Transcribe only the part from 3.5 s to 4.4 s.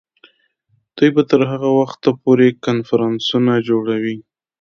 جوړوي.